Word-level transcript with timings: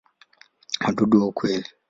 Wadudu 0.81 1.21
wa 1.25 1.31
kweli. 1.33 1.69